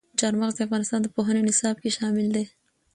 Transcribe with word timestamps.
چار 0.19 0.33
مغز 0.41 0.53
د 0.55 0.59
افغانستان 0.67 0.99
د 1.03 1.07
پوهنې 1.15 1.41
نصاب 1.47 1.75
کې 1.81 1.95
شامل 1.97 2.27
دي. 2.35 2.45